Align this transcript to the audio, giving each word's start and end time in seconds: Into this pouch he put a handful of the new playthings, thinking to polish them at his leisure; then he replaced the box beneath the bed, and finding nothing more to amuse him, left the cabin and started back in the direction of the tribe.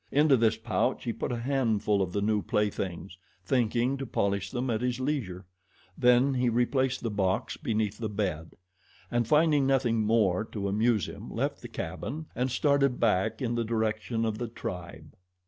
Into 0.11 0.35
this 0.35 0.57
pouch 0.57 1.03
he 1.03 1.13
put 1.13 1.31
a 1.31 1.37
handful 1.37 2.01
of 2.01 2.11
the 2.11 2.23
new 2.23 2.41
playthings, 2.41 3.15
thinking 3.45 3.97
to 3.97 4.07
polish 4.07 4.49
them 4.49 4.67
at 4.71 4.81
his 4.81 4.99
leisure; 4.99 5.45
then 5.95 6.33
he 6.33 6.49
replaced 6.49 7.03
the 7.03 7.11
box 7.11 7.55
beneath 7.55 7.99
the 7.99 8.09
bed, 8.09 8.55
and 9.11 9.27
finding 9.27 9.67
nothing 9.67 9.99
more 10.03 10.43
to 10.43 10.67
amuse 10.67 11.05
him, 11.07 11.29
left 11.29 11.61
the 11.61 11.67
cabin 11.67 12.25
and 12.33 12.49
started 12.49 12.99
back 12.99 13.43
in 13.43 13.53
the 13.53 13.63
direction 13.63 14.25
of 14.25 14.39
the 14.39 14.47
tribe. 14.47 15.15